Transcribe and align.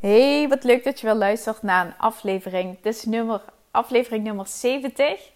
Hey, 0.00 0.48
wat 0.48 0.64
leuk 0.64 0.84
dat 0.84 1.00
je 1.00 1.06
weer 1.06 1.14
luistert 1.14 1.62
naar 1.62 1.86
een 1.86 1.96
aflevering. 1.96 2.76
Het 2.76 2.86
is 2.86 3.04
nummer, 3.04 3.40
aflevering 3.70 4.24
nummer 4.24 4.46
70. 4.46 5.30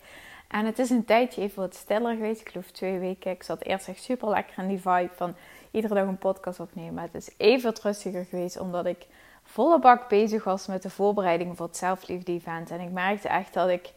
En 0.49 0.67
het 0.67 0.79
is 0.79 0.91
een 0.91 1.05
tijdje 1.05 1.43
even 1.43 1.63
wat 1.63 1.75
stiller 1.75 2.15
geweest. 2.15 2.41
Ik 2.41 2.49
geloof 2.49 2.71
twee 2.71 2.99
weken. 2.99 3.31
Ik 3.31 3.43
zat 3.43 3.63
eerst 3.63 3.89
echt 3.89 4.03
super 4.03 4.29
lekker 4.29 4.63
in 4.63 4.69
die 4.69 4.81
vibe 4.81 5.11
van 5.15 5.35
iedere 5.71 5.95
dag 5.95 6.07
een 6.07 6.19
podcast 6.19 6.61
opnemen. 6.61 6.95
Maar 6.95 7.09
het 7.13 7.15
is 7.15 7.31
even 7.37 7.65
wat 7.73 7.83
rustiger 7.83 8.25
geweest 8.25 8.59
omdat 8.59 8.87
ik 8.87 9.07
volle 9.43 9.79
bak 9.79 10.09
bezig 10.09 10.45
was 10.45 10.67
met 10.67 10.83
de 10.83 10.91
voorbereiding 10.91 11.57
voor 11.57 11.67
het 11.67 11.77
zelfliefde 11.77 12.33
event. 12.33 12.71
En 12.71 12.81
ik 12.81 12.91
merkte 12.91 13.29
echt 13.29 13.55
dat 13.55 13.69
ik 13.69 13.93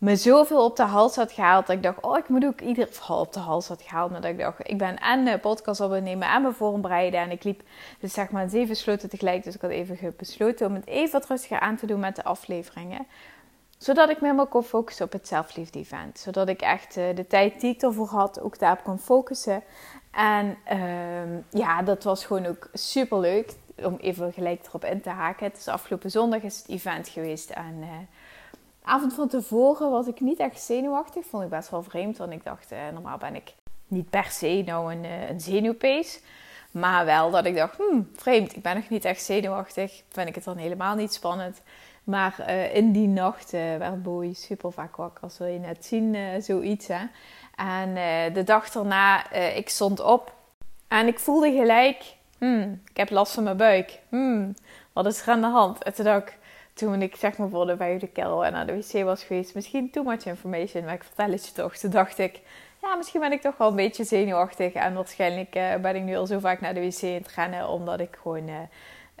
me 0.00 0.16
zoveel 0.16 0.64
op 0.64 0.76
de 0.76 0.82
hals 0.82 1.16
had 1.16 1.32
gehaald. 1.32 1.66
Dat 1.66 1.76
ik 1.76 1.82
dacht, 1.82 2.00
oh, 2.00 2.18
ik 2.18 2.28
moet 2.28 2.44
ook 2.44 2.60
ieder 2.60 2.86
geval 2.86 3.20
op 3.20 3.32
de 3.32 3.40
hals 3.40 3.68
had 3.68 3.82
gehaald. 3.82 4.10
Maar 4.10 4.20
dat 4.20 4.30
ik 4.30 4.38
dacht, 4.38 4.68
ik 4.70 4.78
ben 4.78 4.98
en 4.98 5.24
de 5.24 5.38
podcast 5.38 5.80
opnemen 5.80 6.28
en 6.28 6.42
me 6.42 6.52
voorbereiden. 6.52 7.20
En 7.20 7.30
ik 7.30 7.44
liep 7.44 7.62
dus 7.98 8.12
zeg 8.12 8.30
maar 8.30 8.48
zeven 8.48 8.76
sloten 8.76 9.08
tegelijk. 9.08 9.44
Dus 9.44 9.54
ik 9.54 9.60
had 9.60 9.70
even 9.70 10.14
besloten 10.16 10.66
om 10.66 10.74
het 10.74 10.86
even 10.86 11.12
wat 11.20 11.28
rustiger 11.28 11.60
aan 11.60 11.76
te 11.76 11.86
doen 11.86 12.00
met 12.00 12.16
de 12.16 12.24
afleveringen. 12.24 13.06
Zodat 13.78 14.10
ik 14.10 14.20
me 14.20 14.24
helemaal 14.24 14.46
kon 14.46 14.62
focussen 14.62 15.04
op 15.04 15.12
het 15.12 15.28
zelfliefde 15.28 15.78
event. 15.78 16.18
Zodat 16.18 16.48
ik 16.48 16.60
echt 16.60 16.96
uh, 16.96 17.04
de 17.14 17.26
tijd 17.26 17.60
die 17.60 17.74
ik 17.74 17.82
ervoor 17.82 18.08
had 18.08 18.40
ook 18.40 18.58
daarop 18.58 18.84
kon 18.84 18.98
focussen. 18.98 19.62
En 20.10 20.56
uh, 20.72 21.38
ja, 21.50 21.82
dat 21.82 22.04
was 22.04 22.24
gewoon 22.24 22.46
ook 22.46 22.68
super 22.72 23.18
leuk. 23.18 23.52
Om 23.82 23.96
even 24.00 24.32
gelijk 24.32 24.66
erop 24.66 24.84
in 24.84 25.00
te 25.00 25.10
haken. 25.10 25.46
Het 25.46 25.56
is 25.56 25.68
afgelopen 25.68 26.10
zondag 26.10 26.42
is 26.42 26.56
het 26.56 26.68
event 26.68 27.08
geweest. 27.08 27.50
En... 27.50 27.76
Uh, 27.80 27.88
avond 28.82 29.14
van 29.14 29.28
tevoren 29.28 29.90
was 29.90 30.06
ik 30.06 30.20
niet 30.20 30.38
echt 30.38 30.60
zenuwachtig. 30.60 31.26
Vond 31.26 31.42
ik 31.42 31.48
best 31.48 31.70
wel 31.70 31.82
vreemd. 31.82 32.18
Want 32.18 32.32
ik 32.32 32.44
dacht, 32.44 32.72
eh, 32.72 32.78
normaal 32.92 33.18
ben 33.18 33.34
ik 33.34 33.54
niet 33.86 34.10
per 34.10 34.24
se 34.24 34.62
nou 34.66 34.92
een, 34.92 35.04
uh, 35.04 35.28
een 35.28 35.40
zenuwpees. 35.40 36.20
Maar 36.70 37.04
wel 37.04 37.30
dat 37.30 37.44
ik 37.44 37.56
dacht, 37.56 37.76
hmm, 37.76 38.10
vreemd. 38.16 38.56
Ik 38.56 38.62
ben 38.62 38.74
nog 38.74 38.88
niet 38.88 39.04
echt 39.04 39.22
zenuwachtig. 39.22 40.02
Vind 40.08 40.28
ik 40.28 40.34
het 40.34 40.44
dan 40.44 40.56
helemaal 40.56 40.94
niet 40.94 41.12
spannend. 41.12 41.62
Maar 42.04 42.36
uh, 42.40 42.74
in 42.74 42.92
die 42.92 43.08
nacht 43.08 43.50
werd 43.50 44.02
Boy 44.02 44.32
super 44.32 44.72
vaak 44.72 44.96
wakker. 44.96 45.22
Als 45.22 45.38
wil 45.38 45.46
je 45.46 45.58
net 45.58 45.84
zien, 45.84 46.42
zoiets 46.42 46.86
hè. 46.86 47.04
En 47.56 47.94
de 48.32 48.44
dag 48.44 48.70
daarna, 48.70 49.32
ik 49.32 49.68
stond 49.68 50.00
op. 50.00 50.34
En 50.88 51.06
ik 51.06 51.18
voelde 51.18 51.52
gelijk, 51.52 52.14
hmm, 52.38 52.82
ik 52.90 52.96
heb 52.96 53.10
last 53.10 53.32
van 53.32 53.42
mijn 53.42 53.56
buik. 53.56 54.00
Hmm, 54.08 54.54
wat 54.92 55.06
is 55.06 55.22
er 55.22 55.28
aan 55.28 55.40
de 55.40 55.46
hand? 55.46 55.82
En 55.82 55.94
toen 55.94 56.04
dacht 56.04 56.32
toen 56.80 57.02
ik 57.02 57.16
zeg 57.16 57.36
maar 57.36 57.48
voor 57.48 57.66
de 57.66 57.76
vijfde 57.76 58.08
en 58.12 58.52
naar 58.52 58.66
de 58.66 58.76
wc 58.76 59.04
was 59.04 59.24
geweest, 59.24 59.54
misschien 59.54 59.90
too 59.90 60.04
much 60.04 60.24
information, 60.24 60.84
maar 60.84 60.94
ik 60.94 61.04
vertel 61.04 61.30
het 61.30 61.46
je 61.46 61.52
toch. 61.52 61.76
Toen 61.76 61.90
dacht 61.90 62.18
ik, 62.18 62.40
ja, 62.82 62.94
misschien 62.94 63.20
ben 63.20 63.32
ik 63.32 63.40
toch 63.40 63.56
wel 63.56 63.68
een 63.68 63.76
beetje 63.76 64.04
zenuwachtig. 64.04 64.72
En 64.72 64.94
waarschijnlijk 64.94 65.56
uh, 65.56 65.74
ben 65.74 65.96
ik 65.96 66.02
nu 66.02 66.16
al 66.16 66.26
zo 66.26 66.38
vaak 66.38 66.60
naar 66.60 66.74
de 66.74 66.80
wc 66.80 67.02
in 67.02 67.14
het 67.14 67.32
rennen, 67.34 67.68
omdat 67.68 68.00
ik 68.00 68.18
gewoon 68.22 68.48
uh, 68.48 68.54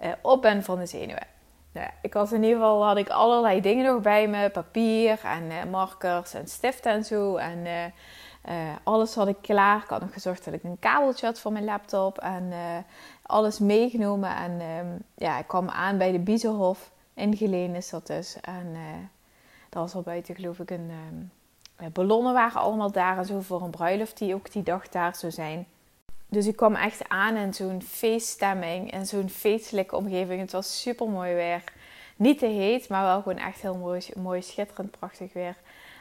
uh, 0.02 0.12
op 0.20 0.42
ben 0.42 0.62
van 0.62 0.78
de 0.78 0.86
zenuwen. 0.86 1.26
Nou, 1.72 1.88
ik 2.02 2.12
was 2.12 2.32
in 2.32 2.42
ieder 2.42 2.58
geval, 2.58 2.84
had 2.84 2.96
ik 2.96 3.08
allerlei 3.08 3.60
dingen 3.60 3.84
nog 3.84 4.02
bij 4.02 4.28
me. 4.28 4.50
Papier 4.50 5.20
en 5.24 5.70
markers 5.70 6.34
en 6.34 6.48
stiften 6.48 6.92
en 6.92 7.04
zo. 7.04 7.36
En 7.36 7.92
alles 8.82 9.14
had 9.14 9.28
ik 9.28 9.36
klaar. 9.40 9.82
Ik 9.82 9.88
had 9.88 10.00
nog 10.00 10.12
gezorgd 10.12 10.44
dat 10.44 10.54
ik 10.54 10.62
een 10.62 10.78
kabeltje 10.80 11.26
had 11.26 11.40
voor 11.40 11.52
mijn 11.52 11.64
laptop. 11.64 12.18
En 12.18 12.52
alles 13.22 13.58
meegenomen. 13.58 14.36
En 14.36 14.60
ehm, 14.60 14.86
ja, 15.14 15.38
ik 15.38 15.46
kwam 15.46 15.68
aan 15.68 15.98
bij 15.98 16.12
de 16.12 16.18
Biezenhof 16.18 16.90
in 17.20 17.36
Geleen 17.36 17.74
is 17.74 17.90
dat 17.90 18.06
dus. 18.06 18.36
En 18.40 18.66
uh, 18.66 18.80
was 19.70 19.94
al 19.94 20.02
buiten, 20.02 20.34
geloof 20.34 20.58
ik, 20.58 20.70
een 20.70 20.90
um, 21.80 21.92
ballonnen 21.92 22.32
waren 22.32 22.60
allemaal 22.60 22.92
daar 22.92 23.18
en 23.18 23.24
zo 23.24 23.40
voor 23.40 23.62
een 23.62 23.70
bruiloft 23.70 24.18
die 24.18 24.34
ook 24.34 24.52
die 24.52 24.62
dag 24.62 24.88
daar 24.88 25.14
zou 25.16 25.32
zijn. 25.32 25.66
Dus 26.28 26.46
ik 26.46 26.56
kwam 26.56 26.74
echt 26.74 27.08
aan 27.08 27.36
in 27.36 27.54
zo'n 27.54 27.82
feeststemming, 27.82 28.92
in 28.92 29.06
zo'n 29.06 29.28
feestelijke 29.28 29.96
omgeving. 29.96 30.40
Het 30.40 30.52
was 30.52 30.80
super 30.80 31.08
mooi 31.08 31.34
weer. 31.34 31.64
Niet 32.16 32.38
te 32.38 32.46
heet, 32.46 32.88
maar 32.88 33.04
wel 33.04 33.22
gewoon 33.22 33.38
echt 33.38 33.60
heel 33.60 33.76
mooi, 33.76 34.00
mooi 34.16 34.42
schitterend, 34.42 34.90
prachtig 34.98 35.32
weer. 35.32 35.56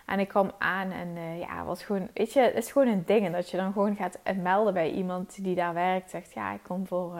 En 0.05 0.19
ik 0.19 0.27
kwam 0.27 0.51
aan 0.57 0.91
en 0.91 1.07
uh, 1.07 1.39
ja, 1.39 1.63
was 1.63 1.83
gewoon, 1.83 2.09
weet 2.13 2.33
je, 2.33 2.39
het 2.39 2.55
is 2.55 2.71
gewoon 2.71 2.87
een 2.87 3.03
ding. 3.05 3.25
En 3.25 3.31
dat 3.31 3.49
je 3.49 3.57
dan 3.57 3.73
gewoon 3.73 3.95
gaat 3.95 4.19
melden 4.41 4.73
bij 4.73 4.91
iemand 4.91 5.43
die 5.43 5.55
daar 5.55 5.73
werkt. 5.73 6.09
Zegt, 6.09 6.33
ja, 6.33 6.53
ik 6.53 6.63
kom 6.63 6.87
voor, 6.87 7.19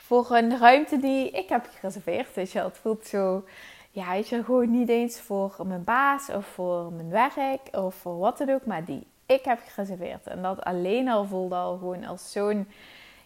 voor 0.00 0.30
een 0.30 0.58
ruimte 0.58 0.96
die 0.98 1.30
ik 1.30 1.48
heb 1.48 1.68
gereserveerd. 1.78 2.34
Weet 2.34 2.52
je, 2.52 2.60
het 2.60 2.78
voelt 2.78 3.06
zo, 3.06 3.44
ja, 3.90 4.10
weet 4.10 4.28
je, 4.28 4.44
gewoon 4.44 4.70
niet 4.70 4.88
eens 4.88 5.20
voor 5.20 5.54
mijn 5.66 5.84
baas 5.84 6.30
of 6.30 6.46
voor 6.46 6.92
mijn 6.92 7.10
werk 7.10 7.60
of 7.72 7.94
voor 7.94 8.18
wat 8.18 8.38
dan 8.38 8.50
ook, 8.50 8.66
maar 8.66 8.84
die 8.84 9.06
ik 9.26 9.44
heb 9.44 9.58
gereserveerd. 9.66 10.26
En 10.26 10.42
dat 10.42 10.64
alleen 10.64 11.08
al 11.08 11.24
voelde 11.24 11.54
al 11.54 11.78
gewoon 11.78 12.04
als 12.04 12.32
zo'n, 12.32 12.68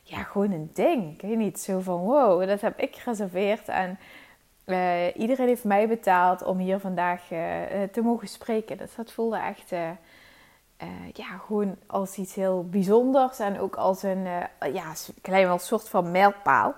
ja, 0.03 0.23
gewoon 0.23 0.53
een 0.53 0.71
ding. 0.73 1.13
Ik 1.15 1.21
weet 1.21 1.37
niet, 1.37 1.61
zo 1.61 1.81
van 1.81 1.99
wow, 1.99 2.47
dat 2.47 2.61
heb 2.61 2.79
ik 2.79 2.97
gereserveerd 2.97 3.69
en 3.69 3.99
uh, 4.67 5.17
iedereen 5.17 5.49
heeft 5.49 5.65
mij 5.65 5.89
betaald 5.89 6.43
om 6.43 6.59
hier 6.59 6.79
vandaag 6.79 7.31
uh, 7.31 7.39
te 7.93 8.01
mogen 8.03 8.29
spreken. 8.29 8.77
Dus 8.77 8.95
dat 8.95 9.13
voelde 9.13 9.37
echt 9.37 9.73
uh, 10.83 10.89
ja, 11.13 11.39
gewoon 11.47 11.77
als 11.87 12.17
iets 12.17 12.35
heel 12.35 12.69
bijzonders 12.69 13.39
en 13.39 13.61
ook 13.61 13.77
als 13.77 14.03
een 14.03 14.25
ja, 14.73 14.93
klein 15.21 15.47
wel 15.47 15.59
soort 15.59 15.89
van 15.89 16.11
mijlpaal. 16.11 16.75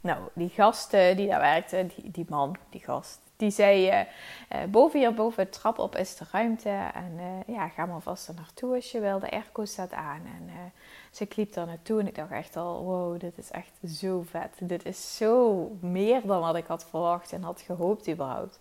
Nou, 0.00 0.18
die 0.32 0.48
gast 0.48 0.90
die 0.90 1.28
daar 1.28 1.40
werkte, 1.40 1.86
die, 1.96 2.10
die 2.10 2.26
man, 2.28 2.56
die 2.70 2.80
gast, 2.80 3.20
die 3.36 3.50
zei: 3.50 4.06
boven 4.68 4.98
hier, 4.98 5.14
boven 5.14 5.44
de 5.44 5.50
trap 5.50 5.78
op 5.78 5.96
is 5.96 6.16
de 6.16 6.24
ruimte. 6.32 6.68
En 6.94 7.20
ja, 7.46 7.68
ga 7.68 7.86
maar 7.86 8.00
vast 8.00 8.28
er 8.28 8.34
naartoe 8.34 8.74
als 8.74 8.92
je 8.92 9.00
wil. 9.00 9.18
De 9.18 9.30
airco 9.30 9.64
staat 9.64 9.92
aan. 9.92 10.22
En 10.24 10.72
dus 11.10 11.20
ik 11.20 11.36
liep 11.36 11.52
daar 11.52 11.66
naartoe 11.66 12.00
en 12.00 12.06
ik 12.06 12.14
dacht 12.14 12.30
echt 12.30 12.56
al, 12.56 12.84
wow, 12.84 13.20
dit 13.20 13.38
is 13.38 13.50
echt 13.50 13.72
zo 13.96 14.22
vet. 14.26 14.50
Dit 14.58 14.84
is 14.84 15.16
zo 15.16 15.68
meer 15.80 16.26
dan 16.26 16.40
wat 16.40 16.56
ik 16.56 16.66
had 16.66 16.86
verwacht 16.90 17.32
en 17.32 17.42
had 17.42 17.60
gehoopt 17.60 18.08
überhaupt. 18.08 18.60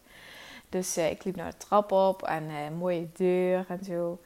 Dus 0.69 0.97
ik 0.97 1.23
liep 1.23 1.35
naar 1.35 1.51
de 1.51 1.57
trap 1.57 1.91
op 1.91 2.23
en 2.23 2.77
mooie 2.77 3.09
deur 3.13 3.65
en 3.67 3.83
zo. 3.83 4.19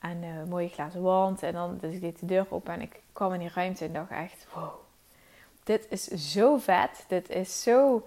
En 0.00 0.22
een 0.22 0.48
mooie 0.48 0.68
glazen 0.68 1.02
wand. 1.02 1.42
En 1.42 1.52
dan, 1.52 1.78
dus 1.80 1.94
ik 1.94 2.00
deed 2.00 2.20
de 2.20 2.26
deur 2.26 2.46
open 2.48 2.74
en 2.74 2.80
ik 2.80 3.00
kwam 3.12 3.32
in 3.32 3.38
die 3.38 3.50
ruimte 3.54 3.84
en 3.84 3.92
dacht 3.92 4.10
echt, 4.10 4.46
wow. 4.54 4.70
Dit 5.64 5.86
is 5.90 6.04
zo 6.04 6.56
vet. 6.56 7.04
Dit 7.08 7.30
is 7.30 7.62
zo, 7.62 8.06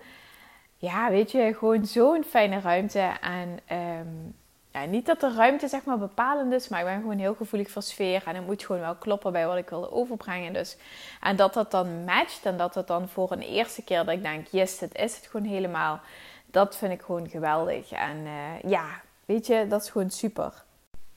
ja, 0.77 1.09
weet 1.09 1.31
je, 1.31 1.55
gewoon 1.57 1.85
zo'n 1.85 2.23
fijne 2.23 2.59
ruimte. 2.59 3.11
En 3.21 3.59
um, 3.77 4.35
ja, 4.71 4.85
niet 4.85 5.05
dat 5.05 5.19
de 5.19 5.33
ruimte 5.33 5.67
zeg 5.67 5.83
maar 5.83 5.97
bepalend 5.97 6.53
is, 6.53 6.67
maar 6.67 6.79
ik 6.79 6.85
ben 6.85 7.01
gewoon 7.01 7.17
heel 7.17 7.35
gevoelig 7.35 7.69
voor 7.69 7.81
sfeer. 7.81 8.23
En 8.25 8.35
het 8.35 8.45
moet 8.45 8.63
gewoon 8.63 8.81
wel 8.81 8.95
kloppen 8.95 9.31
bij 9.31 9.47
wat 9.47 9.57
ik 9.57 9.69
wil 9.69 9.91
overbrengen. 9.91 10.53
Dus, 10.53 10.77
en 11.21 11.35
dat 11.35 11.53
dat 11.53 11.71
dan 11.71 12.03
matcht 12.03 12.45
en 12.45 12.57
dat 12.57 12.75
het 12.75 12.87
dan 12.87 13.09
voor 13.09 13.31
een 13.31 13.41
eerste 13.41 13.83
keer 13.83 14.05
dat 14.05 14.15
ik 14.15 14.23
denk, 14.23 14.47
yes, 14.47 14.77
dit 14.77 14.95
is 14.95 15.15
het 15.15 15.27
gewoon 15.27 15.47
helemaal. 15.47 15.99
Dat 16.45 16.77
vind 16.77 16.91
ik 16.91 17.01
gewoon 17.01 17.29
geweldig. 17.29 17.91
En 17.91 18.17
uh, 18.17 18.61
ja, 18.71 19.01
weet 19.25 19.47
je, 19.47 19.67
dat 19.67 19.81
is 19.81 19.89
gewoon 19.89 20.09
super. 20.09 20.63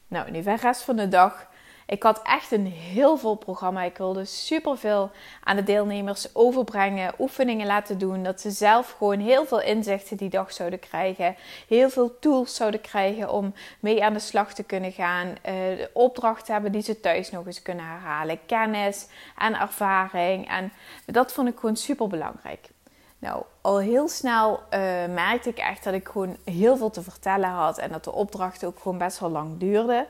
Nou, 0.09 0.31
nu 0.31 0.43
de 0.43 0.57
rest 0.57 0.83
van 0.83 0.97
de 0.97 1.09
dag 1.09 1.53
ik 1.87 2.03
had 2.03 2.21
echt 2.23 2.53
een 2.53 2.67
heel 2.67 3.17
vol 3.17 3.35
programma. 3.35 3.83
Ik 3.83 3.97
wilde 3.97 4.25
superveel 4.25 5.11
aan 5.43 5.57
de 5.57 5.63
deelnemers 5.63 6.35
overbrengen, 6.35 7.15
oefeningen 7.19 7.67
laten 7.67 7.99
doen. 7.99 8.23
Dat 8.23 8.41
ze 8.41 8.51
zelf 8.51 8.91
gewoon 8.99 9.21
heel 9.21 9.47
veel 9.47 9.61
inzichten 9.61 10.17
die 10.17 10.31
dag 10.31 10.53
zouden 10.53 10.79
krijgen. 10.79 11.37
Heel 11.69 11.91
veel 11.91 12.19
tools 12.19 12.55
zouden 12.55 12.81
krijgen 12.81 13.31
om 13.31 13.55
mee 13.81 14.05
aan 14.05 14.13
de 14.13 14.19
slag 14.19 14.55
te 14.55 14.63
kunnen 14.63 14.93
gaan. 14.93 15.35
Uh, 15.49 15.55
opdrachten 15.93 16.53
hebben 16.53 16.73
die 16.73 16.83
ze 16.83 17.01
thuis 17.01 17.31
nog 17.31 17.47
eens 17.47 17.63
kunnen 17.63 17.85
herhalen. 17.85 18.47
Kennis 18.47 19.07
en 19.39 19.61
ervaring. 19.61 20.49
En 20.49 20.73
dat 21.07 21.33
vond 21.33 21.49
ik 21.49 21.59
gewoon 21.59 21.77
super 21.77 22.07
belangrijk. 22.07 22.69
Nou, 23.25 23.43
al 23.61 23.79
heel 23.79 24.09
snel 24.09 24.53
uh, 24.53 24.81
merkte 25.15 25.49
ik 25.49 25.59
echt 25.59 25.85
dat 25.85 25.95
ik 25.95 26.09
gewoon 26.09 26.37
heel 26.45 26.77
veel 26.77 26.91
te 26.91 27.03
vertellen 27.03 27.49
had. 27.49 27.79
En 27.79 27.93
dat 27.93 28.05
de 28.05 28.13
opdrachten 28.13 28.69
ook 28.69 28.79
gewoon 28.79 28.99
best 28.99 29.19
wel 29.19 29.31
lang 29.31 29.59
duurden 29.59 30.07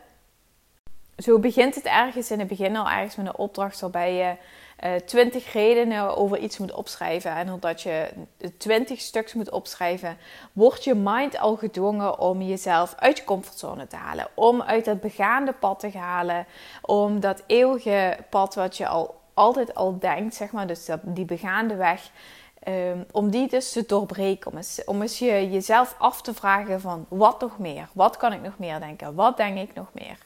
zo 1.16 1.38
begint 1.38 1.74
het 1.74 1.84
ergens 1.84 2.30
in 2.30 2.38
het 2.38 2.48
begin 2.48 2.76
al 2.76 2.90
ergens 2.90 3.16
met 3.16 3.26
een 3.26 3.36
opdracht 3.36 3.80
waarbij 3.80 4.14
je 4.14 4.36
uh, 4.84 4.94
twintig 4.94 5.52
redenen 5.52 6.16
over 6.16 6.38
iets 6.38 6.58
moet 6.58 6.72
opschrijven. 6.72 7.30
En 7.30 7.52
omdat 7.52 7.82
je 7.82 8.08
twintig 8.58 9.00
stuks 9.00 9.34
moet 9.34 9.50
opschrijven, 9.50 10.16
wordt 10.52 10.84
je 10.84 10.94
mind 10.94 11.38
al 11.38 11.56
gedwongen 11.56 12.18
om 12.18 12.42
jezelf 12.42 12.94
uit 12.98 13.16
je 13.16 13.24
comfortzone 13.24 13.86
te 13.86 13.96
halen. 13.96 14.26
Om 14.34 14.62
uit 14.62 14.84
dat 14.84 15.00
begaande 15.00 15.52
pad 15.52 15.80
te 15.80 15.98
halen. 15.98 16.46
Om 16.82 17.20
dat 17.20 17.42
eeuwige 17.46 18.16
pad 18.30 18.54
wat 18.54 18.76
je 18.76 18.86
al 18.86 19.22
altijd 19.34 19.74
al 19.74 19.98
denkt, 19.98 20.34
zeg 20.34 20.52
maar, 20.52 20.66
dus 20.66 20.84
dat, 20.84 21.00
die 21.02 21.24
begaande 21.24 21.74
weg. 21.74 22.10
Ehm, 22.64 22.98
om 23.10 23.30
die 23.30 23.48
dus 23.48 23.72
te 23.72 23.86
doorbreken. 23.86 24.50
Om 24.50 24.56
eens, 24.56 24.84
om 24.84 25.02
eens 25.02 25.18
je, 25.18 25.50
jezelf 25.50 25.94
af 25.98 26.22
te 26.22 26.34
vragen 26.34 26.80
van 26.80 27.06
wat 27.08 27.40
nog 27.40 27.58
meer? 27.58 27.88
Wat 27.92 28.16
kan 28.16 28.32
ik 28.32 28.42
nog 28.42 28.58
meer 28.58 28.80
denken? 28.80 29.14
Wat 29.14 29.36
denk 29.36 29.58
ik 29.58 29.74
nog 29.74 29.88
meer? 29.92 30.18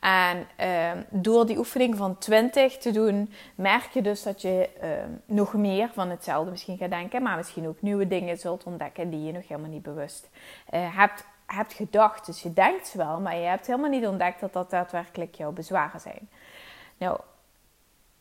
En 0.00 0.46
ehm, 0.56 1.02
door 1.10 1.46
die 1.46 1.58
oefening 1.58 1.96
van 1.96 2.18
20 2.18 2.76
te 2.76 2.90
doen, 2.90 3.32
merk 3.54 3.90
je 3.92 4.02
dus 4.02 4.22
dat 4.22 4.42
je 4.42 4.68
ehm, 4.80 5.10
nog 5.24 5.54
meer 5.54 5.90
van 5.92 6.10
hetzelfde 6.10 6.50
misschien 6.50 6.76
gaat 6.76 6.90
denken, 6.90 7.22
maar 7.22 7.36
misschien 7.36 7.68
ook 7.68 7.82
nieuwe 7.82 8.06
dingen 8.06 8.38
zult 8.38 8.64
ontdekken 8.64 9.10
die 9.10 9.22
je 9.22 9.32
nog 9.32 9.48
helemaal 9.48 9.70
niet 9.70 9.82
bewust 9.82 10.28
uh, 10.74 10.96
hebt, 10.96 11.24
hebt 11.46 11.72
gedacht. 11.72 12.26
Dus 12.26 12.42
je 12.42 12.52
denkt 12.52 12.94
wel, 12.94 13.20
maar 13.20 13.36
je 13.36 13.46
hebt 13.46 13.66
helemaal 13.66 13.90
niet 13.90 14.06
ontdekt 14.06 14.40
dat 14.40 14.52
dat 14.52 14.70
daadwerkelijk 14.70 15.34
jouw 15.34 15.52
bezwaren 15.52 16.00
zijn. 16.00 16.28
Nou, 16.96 17.20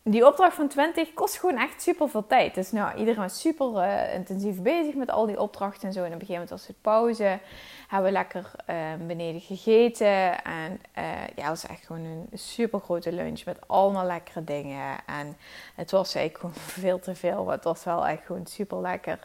die 0.04 0.28
opdracht 0.28 0.56
van 0.56 0.68
20 0.68 1.14
kost 1.14 1.38
gewoon 1.38 1.58
echt 1.58 1.82
super 1.82 2.10
veel 2.10 2.28
tijd. 2.28 2.56
Dus 2.56 2.72
nou, 2.72 2.98
iedereen 2.98 3.22
was 3.22 3.40
super 3.40 3.74
uh, 3.74 4.14
intensief 4.14 4.62
bezig 4.62 4.96
met 4.96 5.12
al 5.12 5.26
die 5.26 5.40
opdrachten 5.40 5.88
en 5.88 5.94
zo. 5.94 6.00
En 6.00 6.06
op 6.06 6.12
een 6.12 6.20
gegeven 6.20 6.34
moment 6.34 6.50
was 6.50 6.68
het 6.68 6.82
pauze. 6.82 7.40
Hebben 7.88 8.08
we 8.08 8.18
lekker 8.18 8.52
uh, 8.70 8.76
beneden 9.08 9.42
gegeten. 9.42 10.44
En 10.44 10.82
uh, 10.98 11.04
ja, 11.36 11.42
het 11.42 11.48
was 11.48 11.68
echt 11.68 11.86
gewoon 11.86 12.04
een 12.04 12.28
super 12.34 12.80
grote 12.80 13.12
lunch 13.12 13.46
met 13.46 13.68
allemaal 13.68 14.06
lekkere 14.06 14.44
dingen. 14.44 14.98
En 15.06 15.38
het 15.76 15.92
was 15.92 16.16
eigenlijk 16.16 16.46
gewoon 16.46 16.68
veel 16.86 17.00
te 17.00 17.16
veel. 17.16 17.44
Maar 17.44 17.56
het 17.56 17.64
was 17.64 17.84
wel 17.84 18.08
echt 18.08 18.26
gewoon 18.26 18.48
super 18.48 18.82
lekker. 18.82 19.20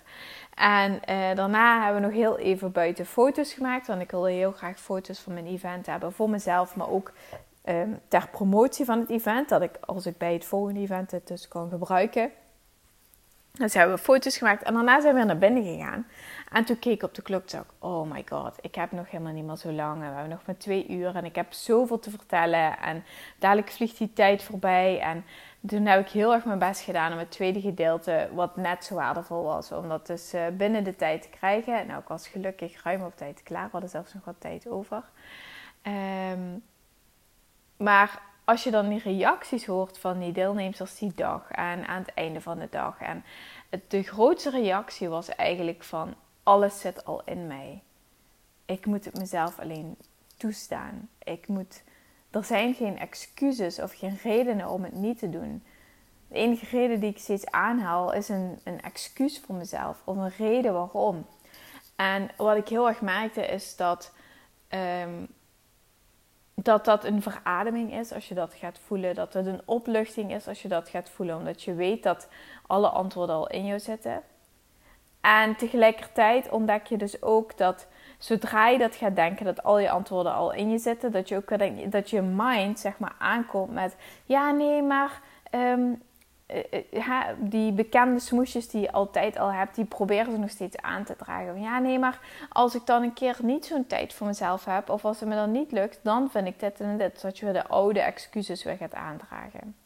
En 0.55 1.01
daarna 1.35 1.83
hebben 1.83 2.01
we 2.01 2.07
nog 2.07 2.17
heel 2.17 2.39
even 2.39 2.73
buiten 2.73 3.07
foto's 3.07 3.53
gemaakt. 3.53 3.87
Want 3.87 4.01
ik 4.01 4.11
wilde 4.11 4.31
heel 4.31 4.53
graag 4.53 4.79
foto's 4.79 5.19
van 5.19 5.33
mijn 5.33 5.47
event 5.47 5.87
hebben. 5.87 6.13
Voor 6.13 6.31
mezelf, 6.31 6.77
maar 6.77 6.91
ook 6.91 7.13
um, 7.65 8.01
ter 8.09 8.29
promotie 8.29 8.85
van 8.85 9.01
het 9.01 9.11
event. 9.11 9.49
Dat 9.49 9.63
ik 9.63 9.77
als 9.81 10.07
ik 10.07 10.19
bij 10.19 10.33
het 10.33 10.45
volgende 10.45 10.81
event 10.81 11.11
het 11.11 11.27
dus 11.27 11.49
kan 11.49 11.69
gebruiken. 11.71 12.31
Dus 13.59 13.75
hebben 13.75 13.95
we 13.95 14.03
foto's 14.03 14.37
gemaakt 14.37 14.63
en 14.63 14.75
daarna 14.75 15.01
zijn 15.01 15.13
we 15.13 15.19
weer 15.19 15.27
naar 15.27 15.39
binnen 15.39 15.65
gegaan. 15.65 16.07
En 16.53 16.65
toen 16.65 16.79
keek 16.79 16.93
ik 16.93 17.03
op 17.03 17.15
de 17.15 17.23
klok 17.23 17.51
en 17.51 17.65
oh 17.79 18.11
my 18.11 18.25
god, 18.29 18.55
ik 18.61 18.75
heb 18.75 18.93
nog 18.93 19.11
helemaal 19.11 19.33
niet 19.33 19.45
meer 19.45 19.57
zo 19.57 19.73
lang. 19.73 19.95
En 19.95 20.09
we 20.09 20.15
hebben 20.15 20.29
nog 20.29 20.47
maar 20.47 20.57
twee 20.57 20.89
uur 20.89 21.17
en 21.17 21.25
ik 21.25 21.35
heb 21.35 21.53
zoveel 21.53 21.99
te 21.99 22.11
vertellen. 22.11 22.79
En 22.79 23.05
dadelijk 23.39 23.71
vliegt 23.71 23.99
die 23.99 24.13
tijd 24.13 24.43
voorbij. 24.43 25.01
En 25.01 25.25
toen 25.67 25.87
heb 25.87 26.01
ik 26.01 26.09
heel 26.09 26.35
erg 26.35 26.45
mijn 26.45 26.59
best 26.59 26.81
gedaan 26.81 27.13
om 27.13 27.19
het 27.19 27.31
tweede 27.31 27.61
gedeelte, 27.61 28.29
wat 28.33 28.57
net 28.57 28.85
zo 28.85 28.95
waardevol 28.95 29.43
was, 29.43 29.73
om 29.73 29.89
dat 29.89 30.07
dus 30.07 30.35
uh, 30.35 30.47
binnen 30.57 30.85
de 30.85 30.97
tijd 30.97 31.23
te 31.23 31.29
krijgen. 31.29 31.87
Nou, 31.87 32.01
ik 32.01 32.09
was 32.09 32.29
gelukkig 32.29 32.83
ruim 32.83 33.03
op 33.03 33.17
tijd 33.17 33.43
klaar. 33.43 33.65
We 33.65 33.71
hadden 33.71 33.91
zelfs 33.91 34.15
nog 34.15 34.25
wat 34.25 34.37
tijd 34.39 34.69
over. 34.69 35.03
Um, 35.83 36.63
maar 37.77 38.23
als 38.45 38.65
je 38.65 38.71
dan 38.71 38.89
die 38.89 38.99
reacties 38.99 39.67
hoort 39.67 39.99
van 39.99 40.19
die 40.19 40.33
deelnemers 40.33 40.99
die 40.99 41.13
dag 41.15 41.51
en 41.51 41.87
aan 41.87 42.03
het 42.03 42.15
einde 42.15 42.41
van 42.41 42.59
de 42.59 42.69
dag. 42.71 43.01
En 43.01 43.25
de 43.89 44.03
grootste 44.03 44.51
reactie 44.51 45.09
was 45.09 45.29
eigenlijk 45.29 45.85
van 45.85 46.15
alles 46.43 46.81
zit 46.81 47.05
al 47.05 47.23
in 47.25 47.47
mij. 47.47 47.83
Ik 48.65 48.87
moet 48.87 49.05
het 49.05 49.19
mezelf 49.19 49.59
alleen 49.59 49.97
toestaan. 50.37 51.09
Ik 51.23 51.49
moet, 51.49 51.83
er 52.31 52.45
zijn 52.45 52.75
geen 52.75 52.99
excuses 52.99 53.81
of 53.81 53.93
geen 53.93 54.19
redenen 54.23 54.69
om 54.69 54.85
het 54.85 54.95
niet 54.95 55.19
te 55.19 55.31
doen. 55.31 55.65
De 56.29 56.35
enige 56.35 56.67
reden 56.67 57.01
die 57.01 57.11
ik 57.11 57.19
steeds 57.19 57.51
aanhaal 57.51 58.13
is 58.13 58.29
een, 58.29 58.59
een 58.65 58.81
excuus 58.83 59.41
voor 59.41 59.55
mezelf 59.55 60.03
of 60.05 60.17
een 60.17 60.33
reden 60.37 60.73
waarom. 60.73 61.27
En 61.97 62.31
wat 62.37 62.57
ik 62.57 62.69
heel 62.69 62.89
erg 62.89 63.01
merkte 63.01 63.47
is 63.47 63.77
dat 63.77 64.13
um, 64.69 65.29
dat 66.55 66.85
dat 66.85 67.05
een 67.05 67.23
verademing 67.23 67.93
is 67.93 68.13
als 68.13 68.29
je 68.29 68.35
dat 68.35 68.55
gaat 68.55 68.79
voelen. 68.87 69.15
Dat 69.15 69.33
het 69.33 69.47
een 69.47 69.63
opluchting 69.65 70.35
is 70.35 70.49
als 70.49 70.63
je 70.63 70.69
dat 70.69 70.89
gaat 70.89 71.11
voelen. 71.11 71.37
Omdat 71.37 71.63
je 71.63 71.75
weet 71.75 72.03
dat 72.03 72.29
alle 72.67 72.89
antwoorden 72.89 73.35
al 73.35 73.49
in 73.49 73.67
jou 73.67 73.81
zitten. 73.81 74.23
En 75.21 75.57
tegelijkertijd 75.57 76.49
ontdek 76.49 76.87
je 76.87 76.97
dus 76.97 77.23
ook 77.23 77.57
dat 77.57 77.87
zodra 78.19 78.69
je 78.69 78.79
dat 78.79 78.97
gaat 78.97 79.17
denken, 79.17 79.45
dat 79.45 79.63
al 79.63 79.79
je 79.79 79.91
antwoorden 79.91 80.35
al 80.35 80.53
in 80.53 80.71
je 80.71 80.79
zitten. 80.79 81.13
Dat 81.13 81.29
je 81.29 81.37
ook 81.37 81.59
dat 81.93 82.11
je 82.11 82.23
mind 82.23 82.79
zeg 82.79 82.99
maar 82.99 83.15
aankomt 83.19 83.73
met 83.73 83.97
ja, 84.25 84.51
nee, 84.51 84.83
maar 84.83 85.21
ehm, 85.51 85.93
eh, 86.47 86.59
eh, 86.93 87.27
die 87.39 87.73
bekende 87.73 88.21
smoesjes 88.21 88.69
die 88.69 88.81
je 88.81 88.93
altijd 88.93 89.39
al 89.39 89.53
hebt, 89.53 89.75
die 89.75 89.85
proberen 89.85 90.33
ze 90.33 90.39
nog 90.39 90.51
steeds 90.51 90.77
aan 90.77 91.05
te 91.05 91.17
dragen. 91.17 91.61
Ja, 91.61 91.79
nee, 91.79 91.99
maar 91.99 92.21
als 92.49 92.75
ik 92.75 92.87
dan 92.87 93.03
een 93.03 93.13
keer 93.13 93.37
niet 93.43 93.67
zo'n 93.67 93.87
tijd 93.87 94.15
voor 94.15 94.27
mezelf 94.27 94.65
heb, 94.65 94.91
of 94.91 95.05
als 95.05 95.21
het 95.21 95.29
me 95.29 95.35
dan 95.35 95.51
niet 95.51 95.73
lukt, 95.73 96.01
dan 96.03 96.31
vind 96.31 96.47
ik 96.47 96.61
dit 96.61 96.81
en 96.81 96.99
dit. 96.99 97.21
Zodat 97.21 97.39
je 97.39 97.45
weer 97.45 97.55
de 97.55 97.67
oude 97.67 98.01
excuses 98.01 98.65
weer 98.65 98.77
gaat 98.77 98.95
aandragen. 98.95 99.77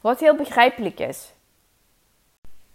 Wat 0.00 0.20
heel 0.20 0.36
begrijpelijk 0.36 1.00
is. 1.00 1.32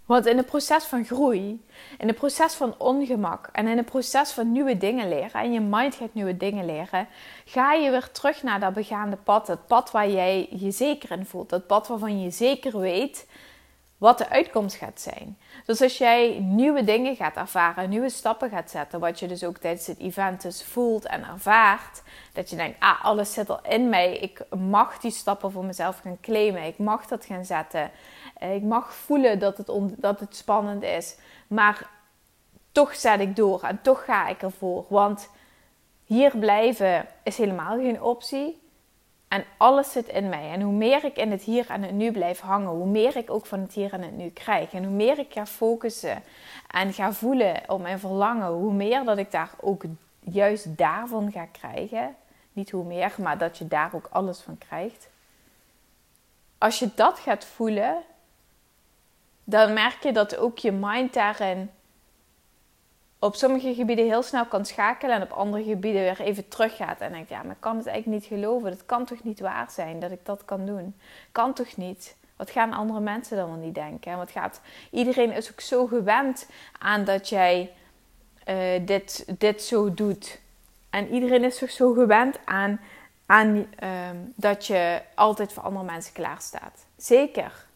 Want 0.08 0.26
in 0.26 0.38
het 0.38 0.46
proces 0.46 0.84
van 0.84 1.06
groei, 1.06 1.66
in 1.98 2.08
het 2.08 2.16
proces 2.16 2.54
van 2.54 2.76
ongemak 2.78 3.50
en 3.52 3.68
in 3.68 3.78
het 3.78 3.86
proces 3.86 4.32
van 4.32 4.52
nieuwe 4.52 4.78
dingen 4.78 5.10
leren, 5.10 5.42
en 5.42 5.54
je 5.54 5.60
mind 5.60 5.96
gaat 5.96 6.14
nieuwe 6.14 6.38
dingen 6.38 6.66
leren, 6.66 7.08
ga 7.46 7.74
je 7.74 7.92
weer 7.92 8.12
terug 8.12 8.44
naar 8.44 8.60
dat 8.60 8.74
begaande 8.74 9.16
pad. 9.16 9.48
Het 9.48 9.68
pad 9.68 9.92
waar 9.92 10.10
jij 10.10 10.48
je 10.52 10.72
zeker 10.72 11.12
in 11.12 11.26
voelt. 11.26 11.50
Dat 11.50 11.68
pad 11.68 11.88
waarvan 11.88 12.22
je 12.22 12.30
zeker 12.30 12.80
weet 12.80 13.28
wat 13.98 14.18
de 14.18 14.30
uitkomst 14.30 14.76
gaat 14.76 15.02
zijn. 15.02 15.38
Dus 15.66 15.82
als 15.82 15.98
jij 15.98 16.40
nieuwe 16.40 16.84
dingen 16.84 17.16
gaat 17.16 17.36
ervaren, 17.36 17.90
nieuwe 17.90 18.10
stappen 18.10 18.50
gaat 18.50 18.70
zetten, 18.70 19.00
wat 19.00 19.20
je 19.20 19.28
dus 19.28 19.44
ook 19.44 19.58
tijdens 19.58 19.88
het 19.88 20.00
event 20.00 20.42
dus 20.42 20.64
voelt 20.64 21.06
en 21.06 21.24
ervaart, 21.28 22.02
dat 22.34 22.50
je 22.50 22.56
denkt, 22.56 22.80
ah, 22.80 23.06
alles 23.06 23.34
zit 23.34 23.50
al 23.50 23.60
in 23.70 23.90
mij, 23.90 24.18
ik 24.18 24.42
mag 24.58 25.00
die 25.00 25.12
stappen 25.12 25.52
voor 25.52 25.66
mezelf 25.66 26.00
gaan 26.00 26.18
claimen, 26.22 26.64
ik 26.64 26.78
mag 26.78 27.06
dat 27.06 27.26
gaan 27.26 27.46
zetten. 27.46 27.92
Ik 28.40 28.64
mag 28.64 28.94
voelen 28.94 29.40
dat 29.40 29.58
het, 29.58 29.72
dat 29.98 30.20
het 30.20 30.36
spannend 30.36 30.84
is. 30.84 31.18
Maar 31.48 31.90
toch 32.72 32.96
zet 32.96 33.20
ik 33.20 33.36
door 33.36 33.64
en 33.64 33.82
toch 33.82 34.06
ga 34.06 34.28
ik 34.28 34.42
ervoor. 34.42 34.86
Want 34.90 35.30
hier 36.04 36.38
blijven 36.38 37.06
is 37.24 37.38
helemaal 37.38 37.78
geen 37.78 38.02
optie. 38.02 38.66
En 39.28 39.44
alles 39.58 39.92
zit 39.92 40.08
in 40.08 40.30
mij. 40.30 40.52
En 40.52 40.62
hoe 40.62 40.74
meer 40.74 41.04
ik 41.04 41.18
in 41.18 41.32
het 41.32 41.42
hier 41.42 41.70
en 41.70 41.82
het 41.82 41.92
nu 41.92 42.12
blijf 42.12 42.40
hangen, 42.40 42.70
hoe 42.70 42.88
meer 42.88 43.18
ik 43.18 43.30
ook 43.30 43.46
van 43.46 43.60
het 43.60 43.74
hier 43.74 43.94
en 43.94 44.02
het 44.02 44.18
nu 44.18 44.30
krijg. 44.30 44.74
En 44.74 44.84
hoe 44.84 44.94
meer 44.94 45.20
ik 45.20 45.34
ga 45.34 45.46
focussen 45.46 46.24
en 46.68 46.94
ga 46.94 47.14
voelen 47.14 47.62
op 47.68 47.82
mijn 47.82 48.00
verlangen, 48.00 48.48
hoe 48.48 48.74
meer 48.74 49.04
dat 49.04 49.18
ik 49.18 49.32
daar 49.32 49.52
ook 49.62 49.84
juist 50.20 50.78
daarvan 50.78 51.32
ga 51.32 51.46
krijgen. 51.46 52.16
Niet 52.54 52.72
hoe 52.72 52.84
meer, 52.84 53.16
maar 53.18 53.38
dat 53.38 53.58
je 53.58 53.68
daar 53.68 53.90
ook 53.94 54.08
alles 54.12 54.40
van 54.40 54.58
krijgt. 54.58 55.10
Als 56.58 56.80
je 56.80 56.90
dat 56.96 57.20
gaat 57.20 57.46
voelen, 57.46 58.04
dan 59.50 59.74
merk 59.74 60.04
je 60.04 60.12
dat 60.12 60.38
ook 60.38 60.58
je 60.58 60.72
mind 60.72 61.14
daarin 61.14 61.70
op 63.20 63.36
sommige 63.36 63.74
gebieden 63.74 64.06
heel 64.06 64.22
snel 64.22 64.46
kan 64.46 64.66
schakelen 64.66 65.16
en 65.16 65.22
op 65.22 65.32
andere 65.32 65.64
gebieden 65.64 66.02
weer 66.02 66.20
even 66.20 66.48
teruggaat. 66.48 67.00
En 67.00 67.12
denkt, 67.12 67.30
ja, 67.30 67.44
maar 67.44 67.56
ik 67.56 67.62
kan 67.62 67.78
het 67.78 67.88
eigenlijk 67.88 68.22
niet 68.22 68.40
geloven. 68.40 68.72
Dat 68.72 68.86
kan 68.86 69.06
toch 69.06 69.24
niet 69.24 69.40
waar 69.40 69.72
zijn 69.72 70.00
dat 70.00 70.12
ik 70.12 70.26
dat 70.26 70.46
kan 70.46 70.66
doen? 70.66 70.96
Kan 71.32 71.54
toch 71.54 71.78
niet? 71.78 72.16
Wat 72.36 72.50
gaan 72.50 72.74
andere 72.74 73.00
mensen 73.00 73.38
dan 73.38 73.50
wel 73.50 73.60
niet 73.60 73.76
denken? 73.76 74.12
En 74.12 74.18
wat 74.18 74.32
gaat... 74.32 74.62
Iedereen 74.92 75.32
is 75.32 75.52
ook 75.52 75.62
zo 75.62 75.86
gewend 75.86 76.50
aan 76.80 77.04
dat 77.04 77.30
jij 77.30 77.72
uh, 78.48 78.86
dit, 78.86 79.26
dit 79.38 79.62
zo 79.62 79.94
doet. 79.94 80.40
En 80.90 81.14
iedereen 81.14 81.44
is 81.44 81.58
toch 81.58 81.72
zo 81.72 81.94
gewend 81.94 82.40
aan, 82.46 82.80
aan 83.26 83.56
uh, 83.56 84.10
dat 84.36 84.66
je 84.66 85.02
altijd 85.16 85.54
voor 85.54 85.64
andere 85.64 85.86
mensen 85.86 86.14
klaar 86.14 86.42
staat. 86.42 86.86
Zeker. 86.98 87.67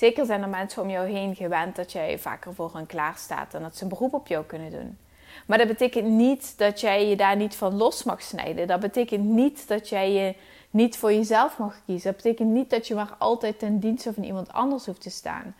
Zeker 0.00 0.26
zijn 0.26 0.42
er 0.42 0.48
mensen 0.48 0.82
om 0.82 0.90
jou 0.90 1.08
heen 1.08 1.36
gewend 1.36 1.76
dat 1.76 1.92
jij 1.92 2.18
vaker 2.18 2.54
voor 2.54 2.70
hen 2.74 2.86
klaar 2.86 3.16
staat 3.16 3.54
en 3.54 3.62
dat 3.62 3.76
ze 3.76 3.82
een 3.82 3.88
beroep 3.88 4.12
op 4.14 4.26
jou 4.26 4.44
kunnen 4.44 4.70
doen. 4.70 4.98
Maar 5.46 5.58
dat 5.58 5.66
betekent 5.66 6.06
niet 6.06 6.58
dat 6.58 6.80
jij 6.80 7.08
je 7.08 7.16
daar 7.16 7.36
niet 7.36 7.54
van 7.54 7.76
los 7.76 8.02
mag 8.02 8.22
snijden. 8.22 8.66
Dat 8.66 8.80
betekent 8.80 9.24
niet 9.24 9.68
dat 9.68 9.88
jij 9.88 10.12
je 10.12 10.34
niet 10.70 10.96
voor 10.96 11.12
jezelf 11.12 11.58
mag 11.58 11.76
kiezen. 11.84 12.12
Dat 12.12 12.22
betekent 12.22 12.48
niet 12.48 12.70
dat 12.70 12.86
je 12.86 12.94
maar 12.94 13.14
altijd 13.18 13.58
ten 13.58 13.78
dienste 13.78 14.12
van 14.12 14.22
iemand 14.22 14.52
anders 14.52 14.86
hoeft 14.86 15.00
te 15.00 15.10
staan. 15.10 15.54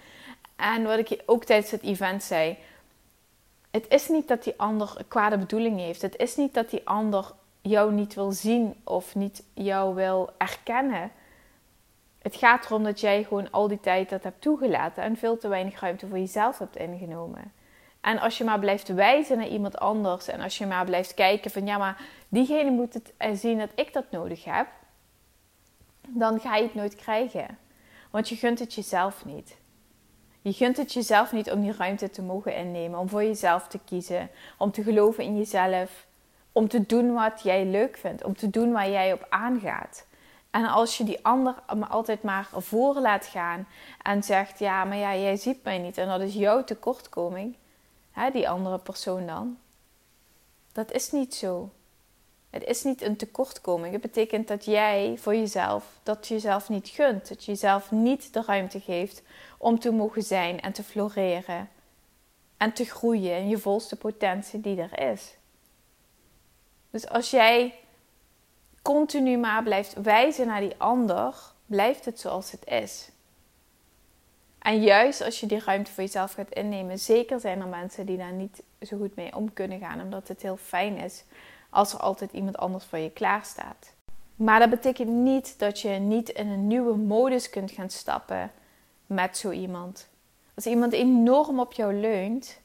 En 0.57 0.83
wat 0.83 0.99
ik 0.99 1.23
ook 1.27 1.45
tijdens 1.45 1.71
het 1.71 1.83
event 1.83 2.23
zei. 2.23 2.57
Het 3.71 3.85
is 3.89 4.09
niet 4.09 4.29
dat 4.29 4.45
die 4.45 4.55
ander 4.57 4.97
kwade 5.09 5.39
bedoeling 5.39 5.79
heeft. 5.79 6.03
Het 6.03 6.17
is 6.17 6.37
niet 6.37 6.55
dat 6.55 6.71
die 6.71 6.89
ander 6.89 7.33
jou 7.61 7.93
niet 7.93 8.15
wil 8.15 8.33
zien 8.33 8.75
of 8.85 9.15
niet 9.15 9.43
jou 9.55 9.95
wil 9.95 10.31
erkennen. 10.39 11.11
Het 12.23 12.37
gaat 12.37 12.65
erom 12.65 12.85
dat 12.85 13.01
jij 13.01 13.25
gewoon 13.25 13.51
al 13.51 13.69
die 13.69 13.81
tijd 13.81 14.11
dat 14.11 14.23
hebt 14.23 14.41
toegelaten 14.41 15.03
en 15.03 15.17
veel 15.17 15.39
te 15.39 15.49
weinig 15.49 15.81
ruimte 15.81 16.07
voor 16.07 16.19
jezelf 16.19 16.59
hebt 16.59 16.77
ingenomen. 16.77 17.53
En 18.01 18.19
als 18.19 18.39
je 18.39 18.45
maar 18.45 18.59
blijft 18.59 18.89
wijzen 18.89 19.37
naar 19.37 19.49
iemand 19.49 19.79
anders 19.79 20.29
en 20.29 20.41
als 20.41 20.59
je 20.59 20.67
maar 20.67 20.85
blijft 20.85 21.15
kijken 21.15 21.51
van 21.51 21.67
ja, 21.67 21.79
maar 21.79 22.03
diegene 22.29 22.71
moet 22.71 22.95
het 22.95 23.13
eh, 23.17 23.31
zien 23.35 23.59
dat 23.59 23.71
ik 23.75 23.93
dat 23.93 24.11
nodig 24.11 24.45
heb, 24.45 24.67
dan 26.09 26.41
ga 26.41 26.57
je 26.57 26.63
het 26.63 26.75
nooit 26.75 26.95
krijgen. 26.95 27.59
Want 28.11 28.29
je 28.29 28.37
gunt 28.37 28.59
het 28.59 28.75
jezelf 28.75 29.25
niet. 29.25 29.57
Je 30.43 30.53
gunt 30.53 30.77
het 30.77 30.93
jezelf 30.93 31.33
niet 31.33 31.51
om 31.51 31.61
die 31.61 31.73
ruimte 31.73 32.11
te 32.11 32.23
mogen 32.23 32.57
innemen, 32.57 32.99
om 32.99 33.09
voor 33.09 33.25
jezelf 33.25 33.69
te 33.69 33.79
kiezen, 33.85 34.31
om 34.59 34.71
te 34.71 34.83
geloven 34.83 35.25
in 35.25 35.37
jezelf, 35.37 36.07
om 36.53 36.69
te 36.69 36.87
doen 36.87 37.13
wat 37.13 37.43
jij 37.43 37.65
leuk 37.67 37.97
vindt, 37.97 38.25
om 38.25 38.37
te 38.37 38.51
doen 38.51 38.73
waar 38.73 38.91
jij 38.91 39.13
op 39.13 39.27
aangaat. 39.29 40.07
En 40.51 40.67
als 40.67 40.99
je 40.99 41.05
die 41.05 41.25
ander 41.25 41.55
altijd 41.89 42.23
maar 42.23 42.49
voor 42.53 42.95
laat 42.95 43.27
gaan 43.27 43.69
en 44.03 44.23
zegt: 44.23 44.59
Ja, 44.59 44.85
maar 44.85 44.97
ja, 44.97 45.17
jij 45.17 45.37
ziet 45.37 45.65
mij 45.65 45.79
niet 45.79 45.99
en 45.99 46.09
dat 46.09 46.21
is 46.21 46.35
jouw 46.35 46.65
tekortkoming, 46.65 47.57
hè, 48.11 48.31
die 48.31 48.49
andere 48.49 48.79
persoon 48.79 49.27
dan. 49.27 49.59
Dat 50.73 50.93
is 50.93 51.11
niet 51.11 51.35
zo. 51.35 51.71
Het 52.51 52.65
is 52.65 52.83
niet 52.83 53.03
een 53.03 53.17
tekortkoming. 53.17 53.93
Het 53.93 54.03
betekent 54.03 54.49
dat 54.49 54.65
jij 54.65 55.17
voor 55.19 55.35
jezelf, 55.35 55.85
dat 56.03 56.29
je 56.29 56.35
jezelf 56.35 56.69
niet 56.69 56.89
gunt. 56.89 57.29
Dat 57.29 57.45
je 57.45 57.51
jezelf 57.51 57.91
niet 57.91 58.33
de 58.33 58.43
ruimte 58.47 58.81
geeft 58.81 59.23
om 59.59 59.79
te 59.79 59.91
mogen 59.91 60.23
zijn 60.23 60.61
en 60.61 60.73
te 60.73 60.83
floreren. 60.83 61.69
En 62.57 62.73
te 62.73 62.85
groeien 62.85 63.37
in 63.37 63.49
je 63.49 63.59
volste 63.59 63.97
potentie 63.97 64.61
die 64.61 64.81
er 64.81 65.13
is. 65.13 65.35
Dus 66.91 67.09
als 67.09 67.31
jij 67.31 67.75
continu 68.93 69.37
maar 69.37 69.63
blijft 69.63 69.95
wijzen 70.03 70.47
naar 70.47 70.61
die 70.61 70.75
ander, 70.77 71.35
blijft 71.67 72.05
het 72.05 72.21
zoals 72.21 72.51
het 72.51 72.67
is. 72.67 73.11
En 74.59 74.83
juist 74.83 75.23
als 75.25 75.41
je 75.41 75.47
die 75.47 75.59
ruimte 75.65 75.93
voor 75.93 76.03
jezelf 76.03 76.33
gaat 76.33 76.55
innemen, 76.55 76.99
zeker 76.99 77.41
zijn 77.41 77.61
er 77.61 77.67
mensen 77.67 78.07
die 78.07 78.17
daar 78.17 78.33
niet 78.33 78.63
zo 78.83 78.97
goed 78.97 79.17
mee 79.17 79.37
om 79.37 79.53
kunnen 79.53 79.79
gaan, 79.79 80.01
omdat 80.01 80.29
het 80.29 80.43
heel 80.43 80.57
fijn 80.57 80.97
is 80.97 81.25
als 81.71 81.93
er 81.93 81.99
altijd 82.01 82.33
iemand 82.33 82.57
anders 82.57 82.85
voor 82.85 82.99
je 82.99 83.11
klaar 83.11 83.45
staat. 83.45 83.93
Maar 84.37 84.59
dat 84.59 84.71
betekent 84.71 85.09
niet 85.09 85.59
dat 85.59 85.81
je 85.81 85.89
niet 85.89 86.29
in 86.29 86.49
een 86.49 86.67
nieuwe 86.67 86.97
modus 86.97 87.51
kunt 87.51 87.71
gaan 87.71 87.91
stappen 87.91 88.51
met 89.07 89.37
zo 89.37 89.51
iemand. 89.51 90.09
Als 90.55 90.67
iemand 90.67 90.93
enorm 90.93 91.61
op 91.61 91.73
jou 91.73 91.95
leunt, 91.95 92.61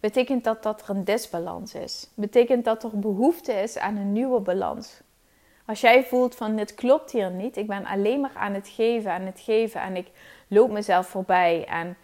betekent 0.00 0.44
dat 0.44 0.62
dat 0.62 0.82
er 0.82 0.90
een 0.90 1.04
disbalans 1.04 1.74
is. 1.74 2.08
Betekent 2.14 2.64
dat 2.64 2.82
er 2.82 2.98
behoefte 2.98 3.52
is 3.52 3.78
aan 3.78 3.96
een 3.96 4.12
nieuwe 4.12 4.40
balans. 4.40 5.02
Als 5.66 5.80
jij 5.80 6.04
voelt 6.04 6.34
van 6.34 6.56
dit 6.56 6.74
klopt 6.74 7.10
hier 7.10 7.30
niet, 7.30 7.56
ik 7.56 7.66
ben 7.66 7.86
alleen 7.86 8.20
maar 8.20 8.34
aan 8.34 8.54
het 8.54 8.68
geven, 8.68 9.12
aan 9.12 9.22
het 9.22 9.40
geven 9.40 9.80
en 9.80 9.96
ik 9.96 10.10
loop 10.48 10.70
mezelf 10.70 11.06
voorbij 11.06 11.64
en 11.66 11.96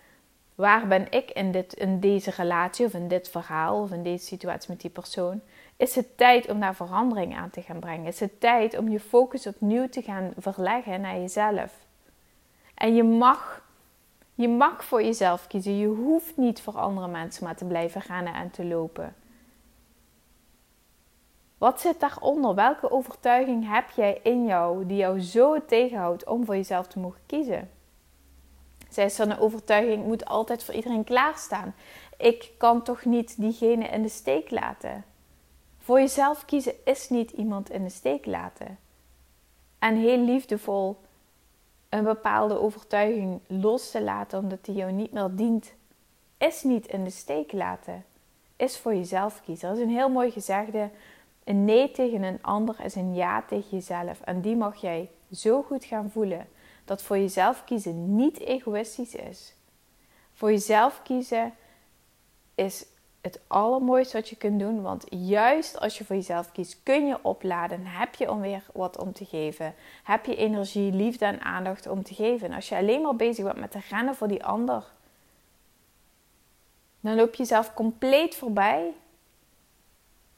waar 0.55 0.87
ben 0.87 1.07
ik 1.11 1.31
in, 1.31 1.53
dit, 1.53 1.73
in 1.73 2.01
deze 2.01 2.31
relatie 2.31 2.87
of 2.87 2.95
in 2.95 3.09
dit 3.09 3.29
verhaal 3.29 3.83
of 3.83 3.91
in 3.91 4.03
deze 4.03 4.25
situatie 4.25 4.71
met 4.71 4.81
die 4.81 4.91
persoon, 4.91 5.41
is 5.77 5.95
het 5.95 6.17
tijd 6.17 6.49
om 6.49 6.61
daar 6.61 6.75
verandering 6.75 7.37
aan 7.37 7.51
te 7.51 7.63
gaan 7.63 7.79
brengen. 7.79 8.07
Is 8.07 8.21
het 8.21 8.41
tijd 8.41 8.79
om 8.79 8.89
je 8.89 9.01
focus 9.01 9.47
opnieuw 9.47 9.89
te 9.89 10.03
gaan 10.03 10.33
verleggen 10.39 11.01
naar 11.01 11.17
jezelf. 11.17 11.73
En 12.75 12.95
je 12.95 13.03
mag, 13.03 13.63
je 14.35 14.49
mag 14.49 14.85
voor 14.85 15.03
jezelf 15.03 15.47
kiezen. 15.47 15.79
Je 15.79 15.87
hoeft 15.87 16.37
niet 16.37 16.61
voor 16.61 16.79
andere 16.79 17.09
mensen 17.09 17.45
maar 17.45 17.57
te 17.57 17.65
blijven 17.65 18.03
gaan 18.03 18.27
en 18.27 18.51
te 18.51 18.65
lopen. 18.65 19.15
Wat 21.61 21.81
zit 21.81 22.01
daaronder? 22.01 22.55
Welke 22.55 22.91
overtuiging 22.91 23.69
heb 23.69 23.91
jij 23.91 24.21
in 24.23 24.47
jou 24.47 24.87
die 24.87 24.97
jou 24.97 25.21
zo 25.21 25.65
tegenhoudt 25.65 26.25
om 26.25 26.45
voor 26.45 26.57
jezelf 26.57 26.87
te 26.87 26.99
mogen 26.99 27.21
kiezen? 27.27 27.71
Zij 28.89 29.05
is 29.05 29.17
dan 29.17 29.31
een 29.31 29.39
overtuiging, 29.39 30.01
ik 30.01 30.07
moet 30.07 30.25
altijd 30.25 30.65
voor 30.65 30.75
iedereen 30.75 31.05
klaarstaan. 31.05 31.75
Ik 32.17 32.51
kan 32.59 32.83
toch 32.83 33.05
niet 33.05 33.41
diegene 33.41 33.85
in 33.85 34.03
de 34.03 34.09
steek 34.09 34.51
laten. 34.51 35.05
Voor 35.79 35.99
jezelf 35.99 36.45
kiezen 36.45 36.75
is 36.85 37.09
niet 37.09 37.31
iemand 37.31 37.71
in 37.71 37.85
de 37.85 37.91
steek 37.91 38.27
laten. 38.27 38.79
En 39.79 39.97
heel 39.97 40.19
liefdevol 40.19 41.01
een 41.89 42.05
bepaalde 42.05 42.59
overtuiging 42.59 43.41
los 43.47 43.91
te 43.91 44.03
laten 44.03 44.39
omdat 44.39 44.65
die 44.65 44.75
jou 44.75 44.93
niet 44.93 45.13
meer 45.13 45.31
dient, 45.37 45.73
is 46.39 46.63
niet 46.63 46.87
in 46.87 47.05
de 47.05 47.11
steek 47.11 47.53
laten. 47.53 48.05
Is 48.57 48.79
voor 48.79 48.95
jezelf 48.95 49.41
kiezen. 49.41 49.69
Dat 49.69 49.79
is 49.79 49.85
een 49.85 49.91
heel 49.91 50.11
mooi 50.11 50.31
gezegde. 50.31 50.91
Een 51.51 51.65
nee 51.65 51.91
tegen 51.91 52.23
een 52.23 52.43
ander 52.43 52.85
is 52.85 52.95
een 52.95 53.15
ja 53.15 53.43
tegen 53.43 53.69
jezelf. 53.71 54.21
En 54.21 54.41
die 54.41 54.57
mag 54.57 54.81
jij 54.81 55.11
zo 55.33 55.63
goed 55.63 55.85
gaan 55.85 56.11
voelen 56.11 56.49
dat 56.85 57.03
voor 57.03 57.19
jezelf 57.19 57.65
kiezen 57.65 58.17
niet 58.17 58.41
egoïstisch 58.41 59.15
is. 59.15 59.55
Voor 60.33 60.51
jezelf 60.51 61.03
kiezen 61.03 61.55
is 62.55 62.87
het 63.21 63.41
allermooiste 63.47 64.17
wat 64.17 64.29
je 64.29 64.37
kunt 64.37 64.61
doen. 64.61 64.83
Want 64.83 65.07
juist 65.09 65.81
als 65.81 65.99
je 65.99 66.05
voor 66.05 66.17
jezelf 66.17 66.53
kiest, 66.53 66.81
kun 66.83 67.07
je 67.07 67.19
opladen. 67.23 67.87
Heb 67.87 68.15
je 68.15 68.31
om 68.31 68.41
weer 68.41 68.65
wat 68.73 68.99
om 68.99 69.13
te 69.13 69.25
geven. 69.25 69.75
Heb 70.03 70.27
je 70.27 70.37
energie, 70.37 70.93
liefde 70.93 71.25
en 71.25 71.41
aandacht 71.41 71.87
om 71.87 72.03
te 72.03 72.15
geven. 72.15 72.49
En 72.49 72.55
als 72.55 72.69
je 72.69 72.77
alleen 72.77 73.03
maar 73.03 73.17
bezig 73.17 73.45
bent 73.45 73.59
met 73.59 73.71
te 73.71 73.81
rennen 73.89 74.15
voor 74.15 74.29
die 74.29 74.45
ander, 74.45 74.85
dan 77.01 77.15
loop 77.15 77.31
je 77.31 77.43
jezelf 77.43 77.75
compleet 77.75 78.35
voorbij. 78.37 78.95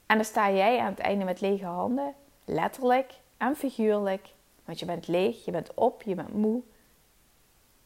En 0.05 0.15
dan 0.15 0.25
sta 0.25 0.51
jij 0.51 0.79
aan 0.79 0.91
het 0.91 0.99
einde 0.99 1.25
met 1.25 1.41
lege 1.41 1.65
handen, 1.65 2.13
letterlijk 2.45 3.13
en 3.37 3.55
figuurlijk. 3.55 4.33
Want 4.65 4.79
je 4.79 4.85
bent 4.85 5.07
leeg, 5.07 5.45
je 5.45 5.51
bent 5.51 5.73
op, 5.73 6.01
je 6.01 6.15
bent 6.15 6.33
moe. 6.33 6.61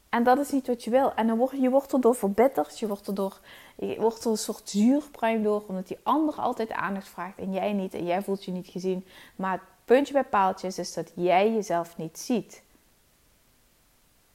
En 0.10 0.24
dat 0.24 0.38
is 0.38 0.52
niet 0.52 0.68
wat 0.68 0.84
je 0.84 0.90
wil. 0.90 1.14
En 1.14 1.28
dan 1.28 1.38
word 1.38 1.52
je 1.52 1.70
wordt 1.70 1.94
erdoor 1.94 2.16
verbitterd, 2.16 2.80
je 2.80 2.88
wordt 2.88 3.08
erdoor 3.08 3.40
je 3.78 3.96
wordt 4.00 4.24
er 4.24 4.32
een 4.32 4.38
soort 4.38 4.70
zuurpruim 4.70 5.44
door, 5.44 5.64
omdat 5.68 5.88
die 5.88 5.98
ander 6.04 6.36
altijd 6.36 6.72
aandacht 6.72 7.08
vraagt 7.08 7.38
en 7.38 7.54
jij 7.54 7.74
niet. 7.74 7.94
En 7.94 8.06
jij 8.06 8.22
voelt 8.22 8.46
je 8.46 8.52
niet 8.52 8.68
gezien. 8.68 9.06
Maar 9.36 9.52
het 9.52 9.62
puntje 9.86 10.14
bij 10.14 10.24
paaltjes 10.24 10.78
is 10.78 10.94
dat 10.94 11.12
jij 11.16 11.54
jezelf 11.54 11.98
niet 11.98 12.20
ziet. 12.20 12.62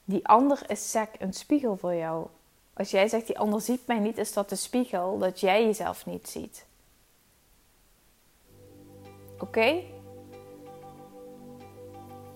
Die 0.04 0.26
ander 0.26 0.70
is 0.70 0.90
sec 0.90 1.08
een 1.18 1.32
spiegel 1.32 1.76
voor 1.76 1.94
jou. 1.94 2.26
Als 2.72 2.90
jij 2.90 3.08
zegt 3.08 3.26
die 3.26 3.38
ander 3.38 3.60
ziet 3.60 3.86
mij 3.86 3.98
niet, 3.98 4.18
is 4.18 4.32
dat 4.32 4.48
de 4.48 4.56
spiegel 4.56 5.18
dat 5.18 5.40
jij 5.40 5.64
jezelf 5.64 6.06
niet 6.06 6.28
ziet. 6.28 6.66
Oké? 9.42 9.82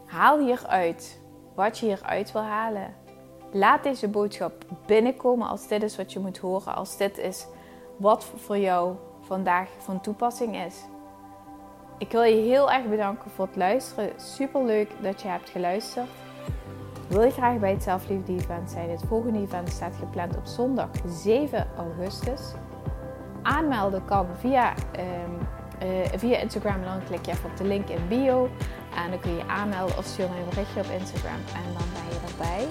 Haal 0.07 0.39
hieruit 0.39 1.21
wat 1.55 1.79
je 1.79 1.87
hieruit 1.87 2.33
wil 2.33 2.43
halen. 2.43 2.95
Laat 3.53 3.83
deze 3.83 4.09
boodschap 4.09 4.53
binnenkomen 4.87 5.49
als 5.49 5.69
dit 5.69 5.83
is 5.83 5.97
wat 5.97 6.13
je 6.13 6.19
moet 6.19 6.39
horen, 6.39 6.75
als 6.75 6.97
dit 6.97 7.19
is 7.19 7.47
wat 7.97 8.25
voor 8.25 8.59
jou 8.59 8.95
vandaag 9.21 9.69
van 9.79 10.01
toepassing 10.01 10.57
is. 10.57 10.85
Ik 11.99 12.13
wil 12.13 12.23
je 12.23 12.35
heel 12.35 12.73
erg 12.73 12.89
bedanken 12.89 13.31
voor 13.31 13.47
het 13.47 13.57
luisteren. 13.57 14.21
Super 14.21 14.65
leuk 14.65 14.91
dat 15.03 15.23
je 15.23 15.29
hebt 15.29 15.49
geluisterd. 15.49 16.09
Wil 17.09 17.23
je 17.23 17.31
graag 17.31 17.59
bij 17.59 17.71
het 17.71 17.83
Zelfliefde 17.83 18.33
Event 18.33 18.71
zijn? 18.71 18.91
Het 18.91 19.03
volgende 19.09 19.41
event 19.41 19.69
staat 19.69 19.97
gepland 19.97 20.37
op 20.37 20.47
zondag 20.47 20.89
7 21.07 21.67
augustus. 21.77 22.53
Aanmelden 23.43 24.05
kan 24.05 24.27
via, 24.37 24.75
um, 24.99 25.39
via 26.17 26.37
Instagram 26.39 26.83
dan 26.83 27.05
klik 27.07 27.27
je 27.27 27.33
even 27.33 27.51
op 27.51 27.57
de 27.57 27.65
link 27.65 27.89
in 27.89 28.09
bio. 28.09 28.51
En 29.05 29.11
dan 29.11 29.21
kun 29.21 29.31
je 29.31 29.37
je 29.37 29.47
aanmelden 29.47 29.99
of 29.99 30.05
stuur 30.05 30.29
mij 30.29 30.39
een 30.39 30.49
berichtje 30.49 30.81
op 30.81 30.91
Instagram 31.01 31.41
en 31.55 31.73
dan 31.73 31.87
ben 31.93 32.05
je 32.11 32.33
erbij 32.33 32.69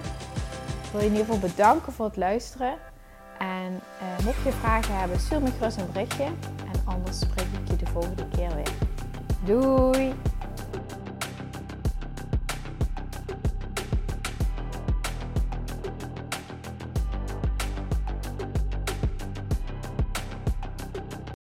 wil 0.96 1.04
je 1.04 1.10
in 1.10 1.20
ieder 1.20 1.34
geval 1.34 1.50
bedanken 1.50 1.94
voor 1.94 2.06
het 2.06 2.18
luisteren. 2.18 2.74
En 3.38 3.74
uh, 3.74 4.26
mocht 4.26 4.44
je 4.44 4.52
vragen 4.52 5.00
hebben, 5.00 5.20
stuur 5.20 5.42
me 5.42 5.52
gerust 5.58 5.78
een 5.78 5.92
berichtje. 5.92 6.24
En 6.24 6.82
anders 6.86 7.20
spreek 7.20 7.48
ik 7.62 7.68
je 7.68 7.76
de 7.76 7.86
volgende 7.86 8.28
keer 8.28 8.56
weer. 8.56 8.72
Doei! 9.44 10.14